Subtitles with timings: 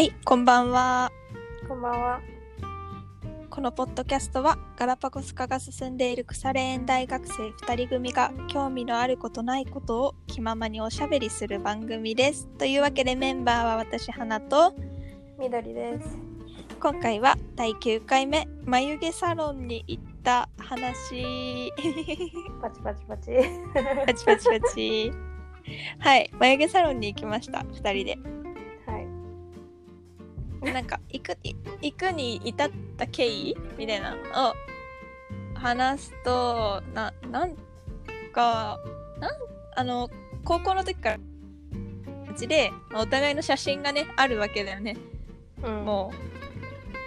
[0.00, 1.12] はい、こんばんは。
[1.68, 2.20] こんばんは。
[3.50, 12.46] このポッドキャストはガラパゴス化が進んでいる腐れ縁大学生2人組が興味のあることないことを気ままにおしゃべりする番組です。
[12.56, 14.74] というわけでメンバーは私花と
[15.38, 16.16] 緑です。
[16.80, 21.70] 今回は第9回目眉毛サロンに行った話
[22.62, 23.32] パチパチパチ。
[24.06, 25.12] パチパチパチ
[25.98, 28.39] はい眉毛サロンに行きました2人ではい。
[30.72, 34.54] なんか行くい行くに至った経緯みたいなのを
[35.54, 37.56] 話すとななん
[38.32, 38.78] か
[39.18, 39.30] なん
[39.76, 40.10] あの
[40.44, 41.18] 高校の時から
[42.30, 44.96] うちでまあお互いの写真がねあるわけだよね。
[45.62, 46.12] うん、も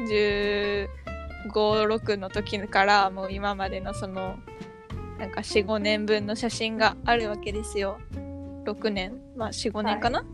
[0.00, 0.88] う1
[1.48, 4.36] 5 6の時からもう今までのその
[5.18, 7.98] なんか45年分の写真があるわけですよ
[8.64, 10.24] 6年まあ45年かな、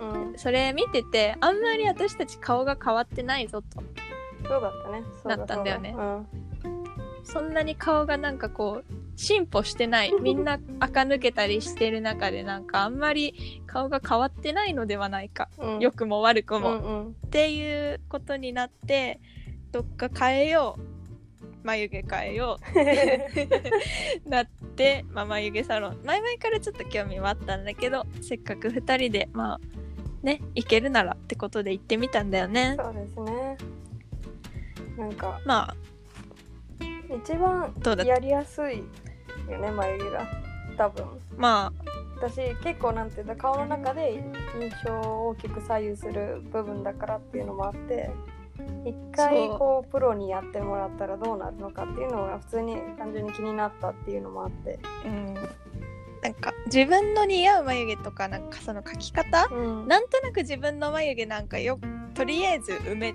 [0.00, 3.82] うん、それ見ててあんまり私たち顔が変わってないぞと。
[4.46, 5.02] そうだったね。
[5.22, 5.94] そうだったんだよね。
[5.94, 6.44] そうだ。
[7.24, 15.48] そんなに顔がなんかこう進歩してない みんな垢抜けたりしてる中でなんかあんまり顔が変わってないのではないか。
[15.58, 17.08] うん、良くも悪くうんも、うん。
[17.26, 19.20] っていうことになって
[19.72, 21.66] どっか変えよう。
[21.66, 24.28] 眉毛変えよう。
[24.28, 25.98] なって、まあ、眉毛サロン。
[26.04, 29.60] 前々からちょっと興味はあったんだけどせっかく2人でまあ
[30.22, 32.76] ね行けるならってことで行ってみたんだよね。
[32.78, 33.56] そうですね。
[34.96, 35.76] なんかまあ
[37.14, 38.78] 一番やりやすい
[39.48, 40.26] よね眉毛が。
[40.76, 41.06] 多分。
[41.36, 41.72] ま
[42.16, 44.22] 私結構なんていうんだ顔の中で印
[44.84, 48.10] 象を大きく左右する部分だからっていうのもあって
[48.84, 55.34] 一回こうプロにやってもらったらどうなるのかっていうのが普通に単純に気になったっていうのもあって、あうん。
[56.22, 59.48] なんか自分の似合う眉毛とかなんかその描き方？
[59.50, 59.88] うん。
[59.88, 61.78] なんとなく自分の眉毛なんかよ
[62.14, 63.14] とりあえず埋め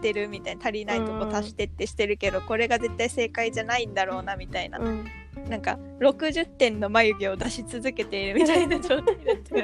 [0.00, 5.04] てるみたいな足りないとこ足してってしてるけど、これが絶対正解じゃないんだろうなみたいな、うん。
[5.48, 9.56] なんか60点の眉毛を出し続けているみたいな状態だった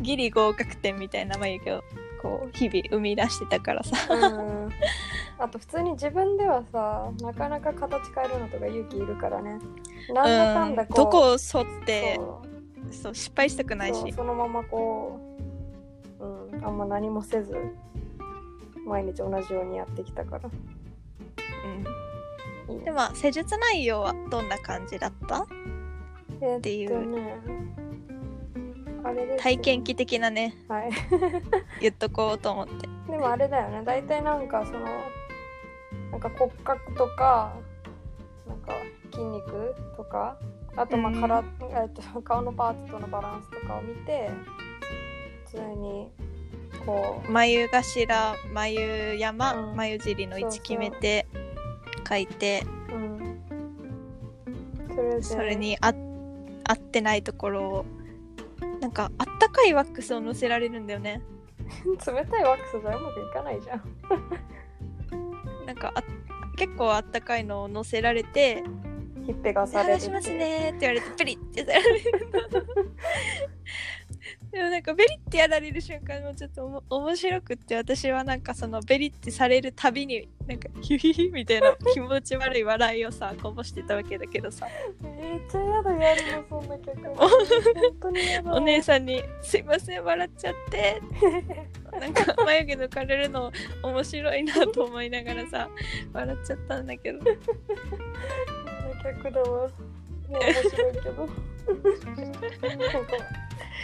[0.00, 1.84] ギリ合格点みたいな眉毛を
[2.24, 3.94] こう日々生み出してたからさ。
[4.14, 4.70] うん。
[5.36, 9.58] あと普通に自分ではさなかなか形変えるのとか勇気いるからね。
[10.08, 12.18] なんだかんだこう、どこを沿って
[12.90, 13.14] そう。
[13.14, 14.10] 失敗したくないし。
[14.12, 15.20] そのままこ
[16.18, 17.54] う、うん、あんま何もせず
[18.86, 20.48] 毎日同じようにやってきたから。
[22.68, 25.46] うん、でもまあ施術内容はどんな感じだった？
[26.40, 27.06] えっていう。
[27.06, 27.36] ね
[29.38, 30.90] 体験記的なねはい。
[31.80, 33.82] 言っとこうと思ってでもあれだよね。
[33.84, 34.80] 大体なんかその
[36.10, 37.54] なんか骨格とか
[38.48, 38.72] なんか
[39.12, 40.36] 筋肉とか
[40.76, 41.20] あとまあうん。
[41.20, 41.44] から、
[41.82, 44.30] えっと 顔のパーツとのバランスとかを見て
[45.46, 46.10] 普通に
[46.86, 49.76] こう眉頭眉山、うん。
[49.76, 51.26] 眉尻の位置決めて
[52.08, 53.40] 書いてうん。
[54.94, 55.22] それで。
[55.22, 55.92] それにあ
[56.66, 57.84] 合ってないところを
[58.80, 61.22] なんかあったかいワックスをのせられるんだよね。
[62.06, 63.82] 冷たいワックスじゃうまくいかないじゃん。
[65.66, 66.02] なんかあ
[66.56, 68.62] 結構あったかいのをのせられて
[69.26, 72.30] ひっぺが「される探しますね」って言われてプリッてやられる
[74.54, 84.68] でもなんかベリってやられる瞬間もちょっと面白くって私はなんかそのベリってされるたびになんかヒュヒヒみたいな気持ち悪い笑いをさこぼしてたわけだけどさ
[85.02, 86.68] めっちゃ嫌だやるのそん。
[86.68, 87.30] な曲本
[88.00, 91.02] 当に嫌だお姉さんに「すいません笑っちゃって」
[91.98, 93.50] なんか眉毛抜かれるの
[93.82, 95.68] 面白いなと思いながらさ
[96.12, 97.18] 笑っちゃったんだけど
[99.04, 99.68] そんな曲だわもう
[100.30, 101.28] 面白いけど。
[101.64, 103.12] なんか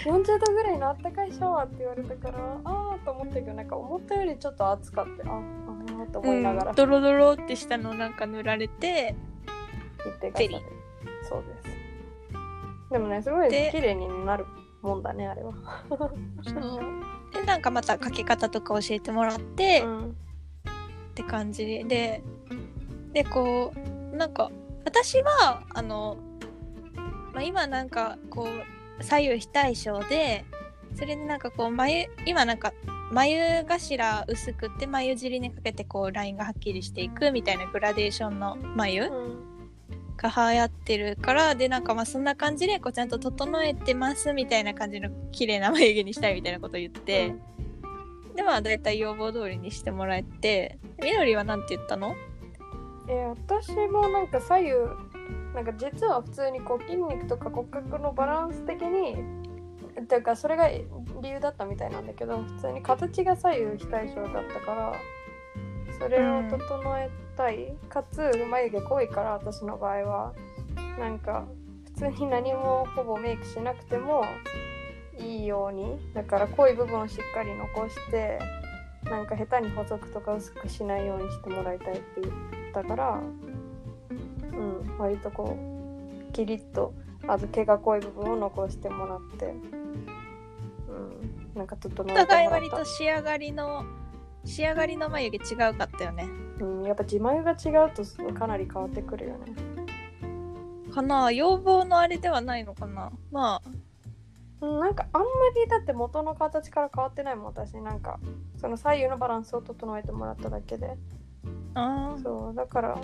[0.05, 9.15] 40度ぐらいのあったかいシャワーって言われたからああと思ったけどなんか思ったよりちょっと暑かってあああと思いながら、うんドロドロってしたのなんか塗られて
[10.35, 10.57] ペリ
[11.29, 11.69] そうです。
[12.91, 14.47] でもねすごいで綺麗になる
[14.83, 15.53] もんだねあれは。
[17.33, 20.17] でなんかまた描き方とか教えてもらって、っうん。
[21.15, 22.23] て感じで
[23.13, 23.73] でこ
[24.13, 24.51] うなんか
[24.85, 26.19] 私はあの、
[27.33, 28.49] まあ、今なんかこ
[28.99, 30.45] う左右非対称で
[30.95, 32.73] それでなんかこう眉今なんか
[33.13, 39.51] 眉頭薄くて眉尻にかけてこうラインがはっきりしていくみたいなグラデーションの眉うん
[40.17, 47.35] が流行ってるからでなんかまあそんな感じでこうちゃんと整えてますみたいな感じの綺麗な眉毛にしたいみたいなことを言って、
[48.37, 52.17] でまあ大体要望通りにしてもらえてみどりはなんて言ったの？
[53.11, 54.71] え私もなんか左右
[55.55, 59.17] なんか実は普通にこう筋肉とか骨格のバランス的に
[60.07, 60.85] ていうかそれが理
[61.25, 64.93] 由だったみたいなんだけど普通に形が左右非対称だったから
[65.99, 70.33] それを整えたい、かつ眉毛濃いから私の場合は。
[70.99, 71.47] なんか
[71.85, 74.25] 普通に何もほぼメイクしなくても
[75.19, 75.99] いいように。
[76.15, 78.39] だから濃い部分をしっかり残して
[79.05, 83.21] なんか下手に細くとか薄くしないようにしてもらいたいって言ったから
[84.53, 85.57] うん割とこ
[86.29, 86.95] うキリッと
[87.27, 92.27] あと毛が濃い部分を残してもらってうんなんか整えてもらおった。
[92.27, 93.85] 互い割と仕上がりの
[94.45, 95.41] 仕上がりの眉毛違
[95.71, 96.27] うかったよね。
[96.61, 99.53] うん、やっぱ自眉が違うとかなり変わってくるよね。
[100.93, 103.13] かな要望のあれではないのかな。
[103.31, 103.61] ま
[104.63, 105.27] うんなんかあんま
[105.63, 107.75] りだって元の形から変わってないもん私。
[107.79, 108.19] なんか
[108.57, 110.97] その左右のバランスを整えてもらっただけで
[111.75, 112.23] ああー。
[112.23, 113.01] そうだから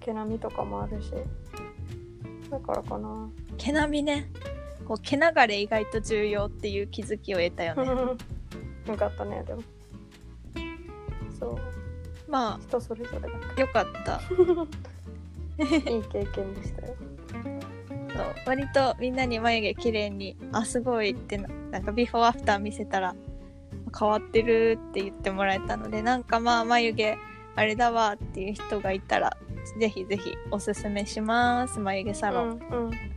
[0.00, 1.10] 毛並みとかもあるし。
[2.50, 3.30] だからかな。
[3.56, 4.30] 毛並みね。
[4.86, 7.86] こう毛流れ意外と重要っていう気づきを得たよね。
[8.86, 9.62] よかったねでも。
[11.38, 12.30] そう。
[12.30, 14.12] ま人それぞれだかあよかった。
[14.12, 14.20] ら
[15.92, 16.94] いい経験でしたよ。
[18.14, 18.34] そう。
[18.46, 23.14] 割とみんなに眉毛綺麗にあすごいってななんかビフォーアフター見せたら
[23.96, 27.16] 変わってるって言ってもらえたのでなんかまあ眉毛
[27.56, 29.36] あれだわっていう人がいたら
[29.78, 31.78] ぜひぜひおすすめします。
[31.78, 33.13] 眉毛サロン、うんうん。